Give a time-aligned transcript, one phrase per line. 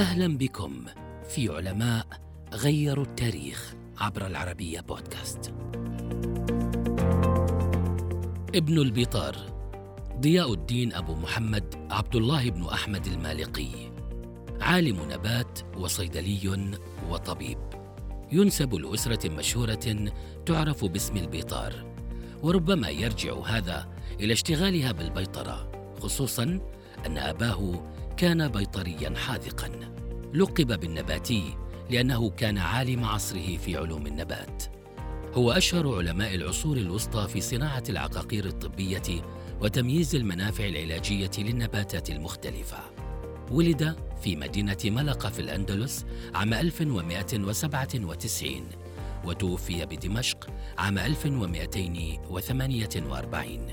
[0.00, 0.84] أهلا بكم
[1.28, 2.06] في علماء
[2.52, 5.54] غيروا التاريخ عبر العربية بودكاست.
[8.54, 9.36] ابن البطار
[10.20, 13.68] ضياء الدين أبو محمد عبد الله بن أحمد المالقي
[14.60, 16.70] عالم نبات وصيدلي
[17.10, 17.58] وطبيب
[18.32, 20.12] ينسب لأسرة مشهورة
[20.46, 21.94] تعرف باسم البيطار
[22.42, 23.88] وربما يرجع هذا
[24.20, 25.70] إلى اشتغالها بالبيطرة
[26.00, 26.60] خصوصا
[27.06, 29.70] أن أباه كان بيطريا حاذقا
[30.34, 31.56] لقب بالنباتي
[31.90, 34.64] لأنه كان عالم عصره في علوم النبات.
[35.34, 39.02] هو أشهر علماء العصور الوسطى في صناعة العقاقير الطبية
[39.60, 42.78] وتمييز المنافع العلاجية للنباتات المختلفة.
[43.50, 48.68] ولد في مدينة ملقا في الأندلس عام 1197
[49.24, 50.46] وتوفي بدمشق
[50.78, 53.66] عام 1248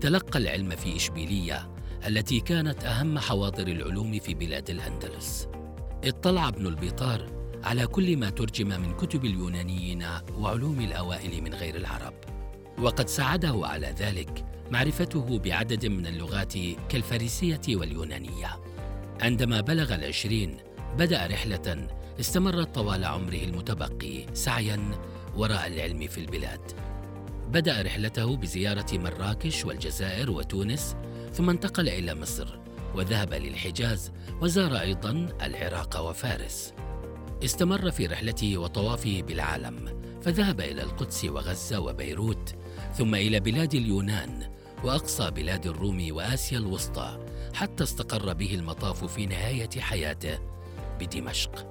[0.00, 1.70] تلقى العلم في إشبيلية
[2.06, 5.48] التي كانت أهم حواضر العلوم في بلاد الأندلس.
[6.04, 7.26] اطلع ابن البيطار
[7.64, 10.04] على كل ما ترجم من كتب اليونانيين
[10.38, 12.14] وعلوم الأوائل من غير العرب.
[12.78, 16.52] وقد ساعده على ذلك معرفته بعدد من اللغات
[16.88, 18.60] كالفارسية واليونانية.
[19.20, 20.56] عندما بلغ العشرين
[20.98, 21.88] بدأ رحلة
[22.20, 24.90] استمرت طوال عمره المتبقي سعيا
[25.36, 26.72] وراء العلم في البلاد.
[27.48, 30.96] بدأ رحلته بزيارة مراكش والجزائر وتونس
[31.32, 32.58] ثم انتقل إلى مصر.
[32.94, 36.74] وذهب للحجاز وزار أيضا العراق وفارس.
[37.44, 42.54] استمر في رحلته وطوافه بالعالم فذهب إلى القدس وغزة وبيروت
[42.94, 44.50] ثم إلى بلاد اليونان
[44.84, 50.38] وأقصى بلاد الروم وآسيا الوسطى حتى استقر به المطاف في نهاية حياته
[51.00, 51.66] بدمشق.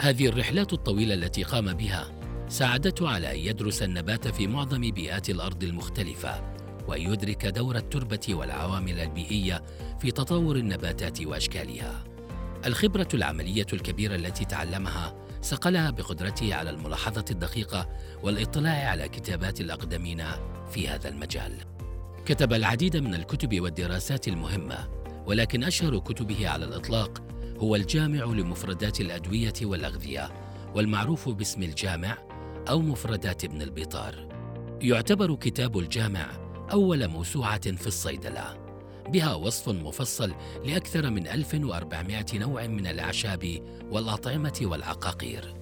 [0.00, 2.12] هذه الرحلات الطويلة التي قام بها
[2.48, 6.53] ساعدته على أن يدرس النبات في معظم بيئات الأرض المختلفة
[6.88, 9.62] وأن يدرك دور التربة والعوامل البيئية
[10.00, 12.04] في تطور النباتات وأشكالها.
[12.66, 17.88] الخبرة العملية الكبيرة التي تعلمها صقلها بقدرته على الملاحظة الدقيقة
[18.22, 20.24] والإطلاع على كتابات الأقدمين
[20.70, 21.52] في هذا المجال.
[22.26, 24.88] كتب العديد من الكتب والدراسات المهمة،
[25.26, 27.22] ولكن أشهر كتبه على الإطلاق
[27.58, 30.30] هو الجامع لمفردات الأدوية والأغذية،
[30.74, 32.18] والمعروف باسم الجامع
[32.68, 34.28] أو مفردات ابن البطار.
[34.80, 36.43] يعتبر كتاب الجامع
[36.74, 38.56] أول موسوعة في الصيدلة.
[39.08, 43.58] بها وصف مفصل لأكثر من 1400 نوع من الأعشاب
[43.90, 45.54] والأطعمة والعقاقير.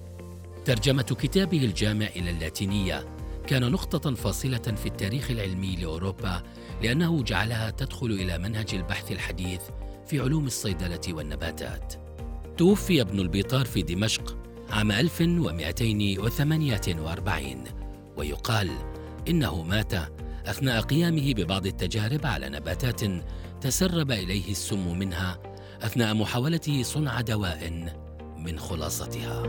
[0.65, 3.15] ترجمة كتابه الجامع إلى اللاتينية
[3.47, 6.43] كان نقطة فاصلة في التاريخ العلمي لأوروبا
[6.81, 9.61] لأنه جعلها تدخل إلى منهج البحث الحديث
[10.05, 11.93] في علوم الصيدلة والنباتات.
[12.57, 14.37] توفي ابن البيطار في دمشق
[14.69, 17.63] عام 1248
[18.17, 18.69] ويقال
[19.27, 23.01] إنه مات أثناء قيامه ببعض التجارب على نباتات
[23.61, 25.39] تسرب إليه السم منها
[25.81, 27.91] أثناء محاولته صنع دواء
[28.37, 29.43] من خلاصتها.